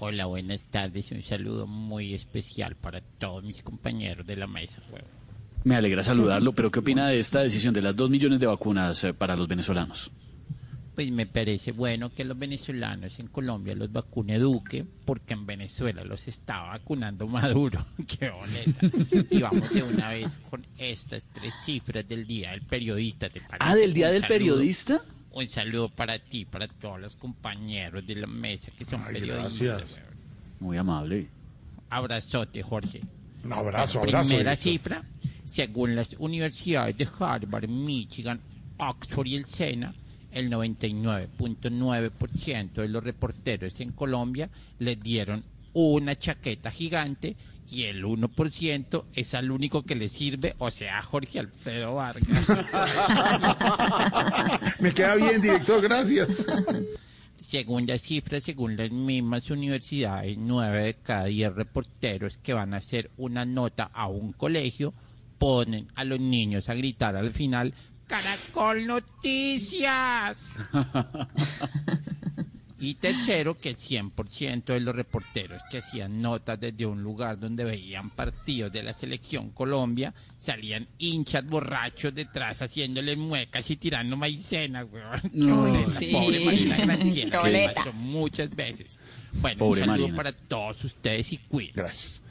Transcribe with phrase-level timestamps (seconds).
[0.00, 1.12] Hola, buenas tardes.
[1.12, 4.80] Un saludo muy especial para todos mis compañeros de la mesa.
[5.62, 9.02] Me alegra saludarlo, pero ¿qué opina de esta decisión de las dos millones de vacunas
[9.04, 10.10] eh, para los venezolanos?
[10.94, 16.04] Pues me parece bueno que los venezolanos en Colombia los vacune Duque, porque en Venezuela
[16.04, 17.84] los está vacunando Maduro.
[18.06, 19.26] ¡Qué boleta!
[19.30, 23.58] Y vamos de una vez con estas tres cifras del Día del Periodista, ¿te parece?
[23.60, 25.02] Ah, del Día Un del saludo- Periodista.
[25.34, 29.78] Un saludo para ti, para todos los compañeros de la mesa que son Ay, periodistas.
[29.78, 30.00] gracias.
[30.60, 31.26] Muy amable.
[31.90, 33.00] Abrazote, Jorge.
[33.44, 34.28] Un abrazo, abrazo.
[34.28, 35.02] Primera cifra,
[35.44, 38.40] según las universidades de Harvard, Michigan,
[38.78, 39.92] Oxford y el SENA,
[40.30, 45.42] el 99.9% de los reporteros en Colombia les dieron
[45.72, 47.34] una chaqueta gigante
[47.70, 52.50] y el 1% es al único que le sirve, o sea, Jorge Alfredo Vargas.
[54.80, 56.46] Me queda bien, director, gracias.
[57.40, 62.78] Según las cifras, según las mismas universidades, nueve de cada diez reporteros que van a
[62.78, 64.94] hacer una nota a un colegio
[65.38, 67.74] ponen a los niños a gritar al final,
[68.06, 70.50] Caracol Noticias.
[72.80, 77.64] Y tercero, que el 100% de los reporteros que hacían notas desde un lugar donde
[77.64, 84.84] veían partidos de la selección Colombia salían hinchas borrachos detrás haciéndole muecas y tirando maicena,
[84.84, 85.20] weón.
[85.22, 85.72] Qué No.
[85.98, 86.10] Sí.
[86.12, 89.00] Pobre Marina Granciera, que pasó muchas veces.
[89.34, 90.16] Bueno, Pobre un saludo Marina.
[90.16, 91.80] para todos ustedes y cuídense.
[91.80, 92.23] Gracias.